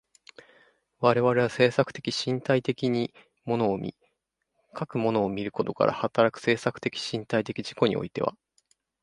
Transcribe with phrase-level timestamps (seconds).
[0.97, 3.13] 我々は制作的身体的に
[3.45, 3.95] 物を見、
[4.73, 8.35] かく物を見ることから働く制作的身体的自己においては、